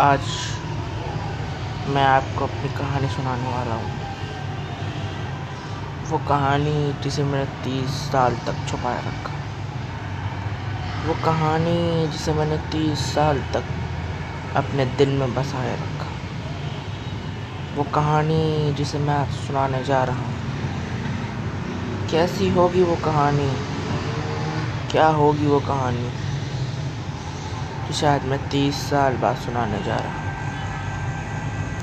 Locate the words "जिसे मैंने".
7.02-7.44, 12.08-12.56